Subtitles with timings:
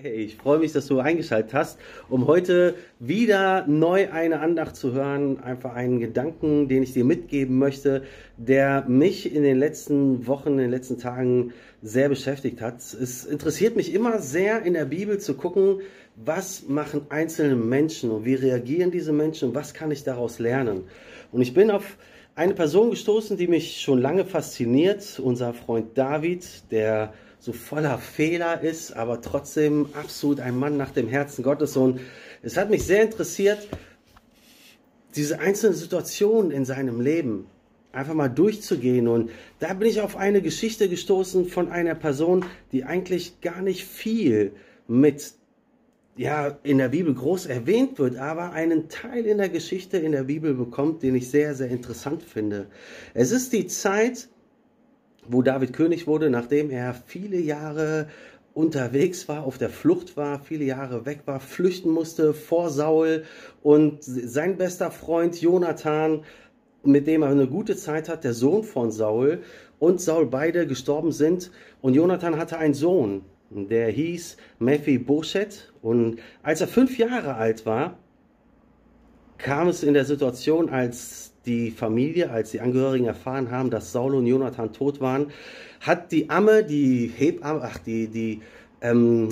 [0.00, 1.78] Hey, ich freue mich, dass du eingeschaltet hast,
[2.08, 5.38] um heute wieder neu eine Andacht zu hören.
[5.40, 8.04] Einfach einen Gedanken, den ich dir mitgeben möchte,
[8.38, 11.52] der mich in den letzten Wochen, in den letzten Tagen
[11.82, 12.76] sehr beschäftigt hat.
[12.76, 15.82] Es interessiert mich immer sehr in der Bibel zu gucken,
[16.16, 20.84] was machen einzelne Menschen und wie reagieren diese Menschen und was kann ich daraus lernen.
[21.32, 21.98] Und ich bin auf
[22.34, 28.62] eine Person gestoßen, die mich schon lange fasziniert, unser Freund David, der so voller Fehler
[28.62, 31.76] ist, aber trotzdem absolut ein Mann nach dem Herzen Gottes.
[31.76, 32.00] Und
[32.42, 33.68] es hat mich sehr interessiert,
[35.16, 37.46] diese einzelnen Situationen in seinem Leben
[37.92, 39.08] einfach mal durchzugehen.
[39.08, 43.84] Und da bin ich auf eine Geschichte gestoßen von einer Person, die eigentlich gar nicht
[43.84, 44.52] viel
[44.88, 45.34] mit
[46.16, 50.24] ja, in der Bibel groß erwähnt wird, aber einen Teil in der Geschichte in der
[50.24, 52.66] Bibel bekommt, den ich sehr, sehr interessant finde.
[53.14, 54.28] Es ist die Zeit,
[55.26, 58.08] wo David König wurde, nachdem er viele Jahre
[58.54, 63.24] unterwegs war, auf der Flucht war, viele Jahre weg war, flüchten musste vor Saul
[63.62, 66.24] und sein bester Freund Jonathan,
[66.84, 69.42] mit dem er eine gute Zeit hat, der Sohn von Saul
[69.78, 73.22] und Saul beide gestorben sind und Jonathan hatte einen Sohn,
[73.54, 77.98] der hieß Mephibosheth und als er fünf Jahre alt war,
[79.38, 84.14] kam es in der Situation, als die Familie, als die Angehörigen erfahren haben, dass Saul
[84.14, 85.32] und Jonathan tot waren,
[85.80, 88.40] hat die Amme, die Hebamme, ach, die, die,
[88.80, 89.28] ähm,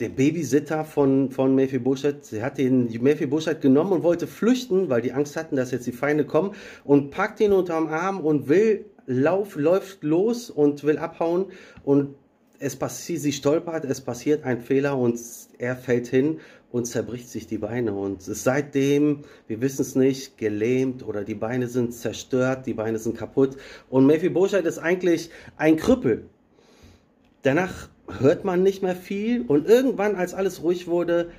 [0.00, 5.12] der Babysitter von, von Mephibosheth, sie hat den Mephibosheth genommen und wollte flüchten, weil die
[5.12, 6.52] Angst hatten, dass jetzt die Feinde kommen
[6.84, 11.46] und packt ihn unterm Arm und will, lauf, läuft los und will abhauen
[11.82, 12.14] und
[12.58, 15.18] es passiert, sie stolpert, es passiert ein Fehler und
[15.58, 17.94] er fällt hin und zerbricht sich die Beine.
[17.94, 23.16] Und seitdem, wir wissen es nicht, gelähmt oder die Beine sind zerstört, die Beine sind
[23.16, 23.56] kaputt.
[23.88, 26.24] Und Mephibosheth ist eigentlich ein Krüppel.
[27.42, 27.88] Danach
[28.20, 31.30] hört man nicht mehr viel und irgendwann, als alles ruhig wurde,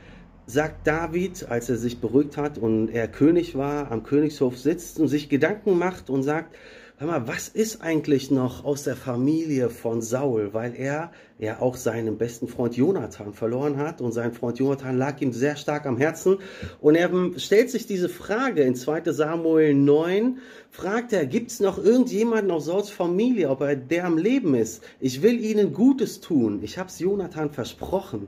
[0.46, 5.08] sagt David, als er sich beruhigt hat und er König war, am Königshof sitzt und
[5.08, 6.56] sich Gedanken macht und sagt,
[7.00, 10.54] hör mal, was ist eigentlich noch aus der Familie von Saul?
[10.54, 15.22] Weil er ja auch seinen besten Freund Jonathan verloren hat und sein Freund Jonathan lag
[15.22, 16.40] ihm sehr stark am Herzen.
[16.82, 20.40] Und er stellt sich diese Frage in 2 Samuel 9,
[20.70, 24.84] fragt er, gibt es noch irgendjemanden aus Sauls Familie, ob er der am Leben ist?
[25.00, 26.60] Ich will ihnen Gutes tun.
[26.64, 28.28] Ich habe es Jonathan versprochen.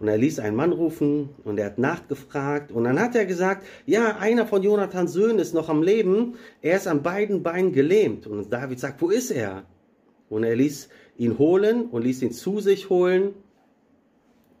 [0.00, 2.70] Und er ließ einen Mann rufen und er hat nachgefragt.
[2.70, 6.34] Und dann hat er gesagt, ja, einer von Jonathans Söhnen ist noch am Leben.
[6.62, 8.26] Er ist an beiden Beinen gelähmt.
[8.26, 9.64] Und David sagt, wo ist er?
[10.28, 13.34] Und er ließ ihn holen und ließ ihn zu sich holen.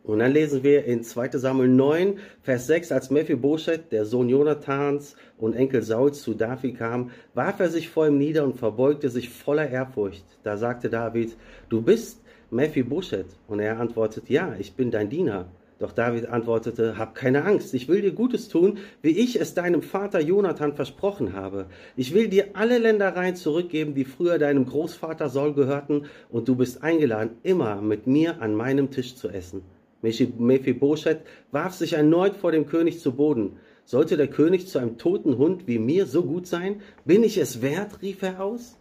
[0.02, 5.16] Und dann lesen wir in 2 Samuel 9, Vers 6, als Mephibosheth, der Sohn Jonathans
[5.36, 9.28] und Enkel Sauls, zu David kam, warf er sich vor ihm nieder und verbeugte sich
[9.28, 10.24] voller Ehrfurcht.
[10.44, 11.36] Da sagte David,
[11.68, 13.36] du bist Mephibosheth.
[13.46, 15.46] Und er antwortet, ja, ich bin dein Diener.
[15.78, 19.80] Doch David antwortete, hab keine Angst, ich will dir Gutes tun, wie ich es deinem
[19.80, 21.66] Vater Jonathan versprochen habe.
[21.94, 26.82] Ich will dir alle Ländereien zurückgeben, die früher deinem Großvater Saul gehörten, und du bist
[26.82, 29.62] eingeladen, immer mit mir an meinem Tisch zu essen.
[30.02, 31.20] Mephibosheth
[31.52, 33.58] warf sich erneut vor dem König zu Boden.
[33.84, 36.82] Sollte der König zu einem toten Hund wie mir so gut sein?
[37.04, 38.02] Bin ich es wert?
[38.02, 38.76] rief er aus.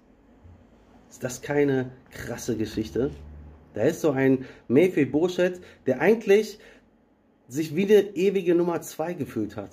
[1.09, 3.11] Ist das keine krasse Geschichte?
[3.77, 6.57] Da ist so ein Mephibosheth, der eigentlich
[7.47, 9.69] sich wie eine ewige Nummer zwei gefühlt hat.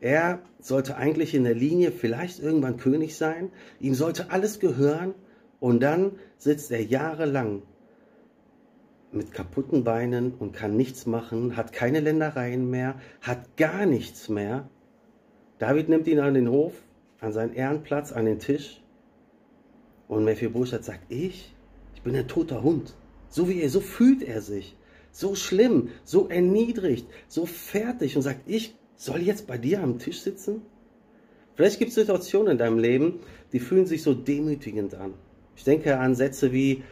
[0.00, 3.50] Er sollte eigentlich in der Linie vielleicht irgendwann König sein,
[3.80, 5.14] ihm sollte alles gehören
[5.58, 7.62] und dann sitzt er jahrelang
[9.10, 14.68] mit kaputten Beinen und kann nichts machen, hat keine Ländereien mehr, hat gar nichts mehr.
[15.58, 16.74] David nimmt ihn an den Hof,
[17.20, 18.82] an seinen Ehrenplatz, an den Tisch
[20.08, 21.54] und Mephibosheth sagt, ich,
[21.94, 22.94] ich bin ein toter Hund.
[23.36, 24.78] So wie er, so fühlt er sich.
[25.10, 30.22] So schlimm, so erniedrigt, so fertig und sagt, ich soll jetzt bei dir am Tisch
[30.22, 30.62] sitzen?
[31.54, 33.20] Vielleicht gibt es Situationen in deinem Leben,
[33.52, 35.12] die fühlen sich so demütigend an.
[35.54, 36.82] Ich denke an Sätze wie,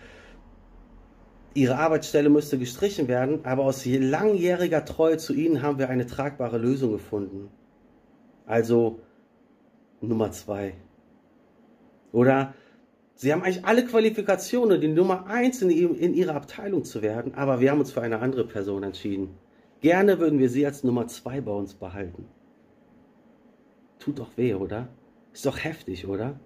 [1.54, 6.58] ihre Arbeitsstelle müsste gestrichen werden, aber aus langjähriger Treue zu ihnen haben wir eine tragbare
[6.58, 7.48] Lösung gefunden.
[8.44, 9.00] Also
[10.02, 10.74] Nummer zwei.
[12.12, 12.52] Oder
[13.24, 17.58] Sie haben eigentlich alle Qualifikationen, die Nummer eins in, in ihrer Abteilung zu werden, aber
[17.58, 19.30] wir haben uns für eine andere Person entschieden.
[19.80, 22.26] Gerne würden wir sie als Nummer zwei bei uns behalten.
[23.98, 24.88] Tut doch weh, oder?
[25.32, 26.38] Ist doch heftig, oder?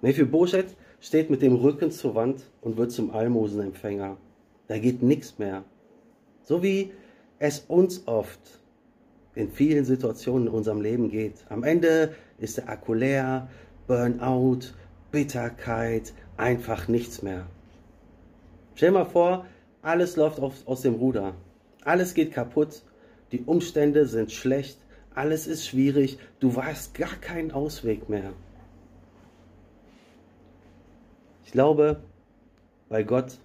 [0.00, 4.16] Mephibosheth steht mit dem Rücken zur Wand und wird zum Almosenempfänger.
[4.68, 5.64] Da geht nichts mehr.
[6.44, 6.92] So wie
[7.38, 8.40] es uns oft
[9.34, 11.44] in vielen Situationen in unserem Leben geht.
[11.50, 13.50] Am Ende ist der Akku leer,
[13.86, 14.72] Burnout,
[15.14, 17.46] Bitterkeit, einfach nichts mehr.
[18.74, 19.46] Stell dir mal vor,
[19.80, 21.34] alles läuft auf, aus dem Ruder.
[21.84, 22.82] Alles geht kaputt.
[23.30, 24.76] Die Umstände sind schlecht.
[25.14, 26.18] Alles ist schwierig.
[26.40, 28.32] Du weißt gar keinen Ausweg mehr.
[31.44, 32.02] Ich glaube,
[32.88, 33.38] bei Gott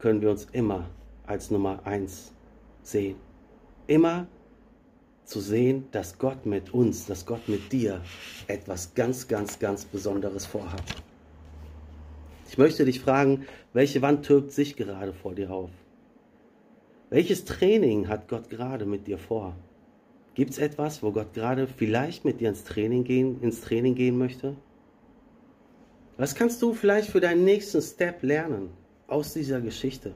[0.00, 0.90] können wir uns immer
[1.26, 2.34] als Nummer eins
[2.82, 3.16] sehen.
[3.86, 4.26] Immer
[5.28, 8.00] zu sehen, dass Gott mit uns, dass Gott mit dir
[8.46, 10.82] etwas ganz, ganz, ganz Besonderes vorhat.
[12.48, 15.70] Ich möchte dich fragen, welche Wand türbt sich gerade vor dir auf?
[17.10, 19.54] Welches Training hat Gott gerade mit dir vor?
[20.34, 24.16] Gibt es etwas, wo Gott gerade vielleicht mit dir ins Training gehen, ins Training gehen
[24.16, 24.56] möchte?
[26.16, 28.70] Was kannst du vielleicht für deinen nächsten Step lernen
[29.06, 30.14] aus dieser Geschichte?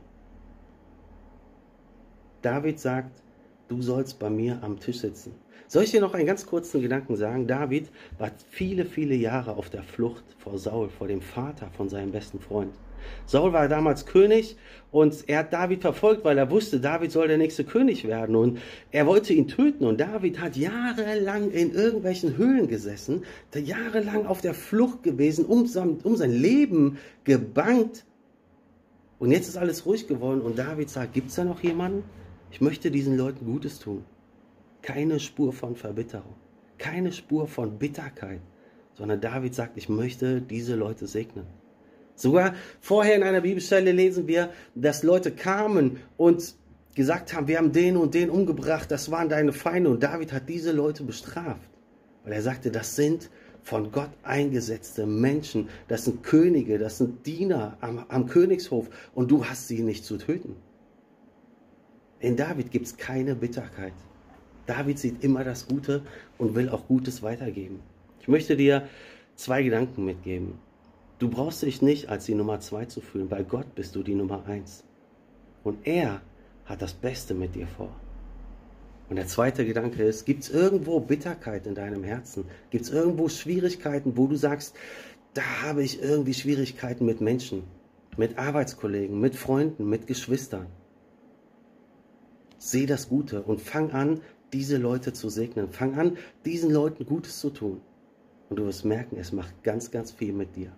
[2.40, 3.22] David sagt,
[3.72, 5.34] du sollst bei mir am Tisch sitzen.
[5.66, 7.46] Soll ich dir noch einen ganz kurzen Gedanken sagen?
[7.46, 7.88] David
[8.18, 12.40] war viele, viele Jahre auf der Flucht vor Saul, vor dem Vater von seinem besten
[12.40, 12.74] Freund.
[13.26, 14.56] Saul war damals König
[14.90, 18.58] und er hat David verfolgt, weil er wusste, David soll der nächste König werden und
[18.90, 24.54] er wollte ihn töten und David hat jahrelang in irgendwelchen Höhlen gesessen, jahrelang auf der
[24.54, 28.04] Flucht gewesen, um sein, um sein Leben gebankt
[29.18, 32.04] und jetzt ist alles ruhig geworden und David sagt, gibt es da noch jemanden?
[32.52, 34.04] Ich möchte diesen Leuten Gutes tun.
[34.82, 36.34] Keine Spur von Verbitterung,
[36.76, 38.40] keine Spur von Bitterkeit,
[38.92, 41.46] sondern David sagt, ich möchte diese Leute segnen.
[42.14, 46.54] Sogar vorher in einer Bibelstelle lesen wir, dass Leute kamen und
[46.94, 49.88] gesagt haben, wir haben den und den umgebracht, das waren deine Feinde.
[49.88, 51.70] Und David hat diese Leute bestraft,
[52.22, 53.30] weil er sagte, das sind
[53.62, 59.46] von Gott eingesetzte Menschen, das sind Könige, das sind Diener am, am Königshof und du
[59.46, 60.56] hast sie nicht zu töten.
[62.22, 63.94] In David gibt es keine Bitterkeit.
[64.66, 66.02] David sieht immer das Gute
[66.38, 67.80] und will auch Gutes weitergeben.
[68.20, 68.86] Ich möchte dir
[69.34, 70.54] zwei Gedanken mitgeben.
[71.18, 73.28] Du brauchst dich nicht als die Nummer zwei zu fühlen.
[73.28, 74.84] Bei Gott bist du die Nummer eins.
[75.64, 76.22] Und er
[76.64, 77.90] hat das Beste mit dir vor.
[79.10, 82.44] Und der zweite Gedanke ist, gibt es irgendwo Bitterkeit in deinem Herzen?
[82.70, 84.76] Gibt es irgendwo Schwierigkeiten, wo du sagst,
[85.34, 87.64] da habe ich irgendwie Schwierigkeiten mit Menschen,
[88.16, 90.68] mit Arbeitskollegen, mit Freunden, mit Geschwistern?
[92.64, 94.20] Seh das Gute und fang an,
[94.52, 95.68] diese Leute zu segnen.
[95.68, 97.80] Fang an, diesen Leuten Gutes zu tun.
[98.48, 100.70] Und du wirst merken, es macht ganz, ganz viel mit dir.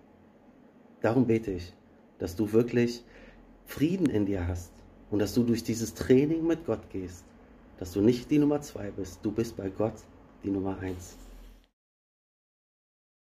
[1.01, 1.73] Darum bete ich,
[2.17, 3.03] dass du wirklich
[3.65, 4.71] Frieden in dir hast
[5.11, 7.23] und dass du durch dieses Training mit Gott gehst,
[7.77, 9.93] dass du nicht die Nummer zwei bist, du bist bei Gott
[10.43, 11.17] die Nummer eins.